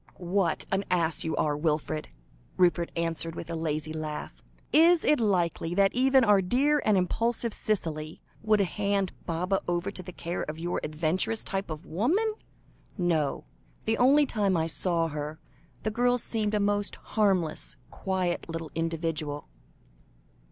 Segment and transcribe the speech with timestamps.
[0.17, 2.09] "What an ass you are, Wilfred,"
[2.57, 4.41] Rupert answered, with a lazy laugh.
[4.73, 10.01] "Is it likely that even our dear and impulsive Cicely, would hand Baba over to
[10.01, 12.33] the care of your adventuress type of woman?
[12.97, 13.43] No;
[13.85, 15.39] the only time I saw her,
[15.83, 19.49] the girl seemed a most harmless, quiet little individual."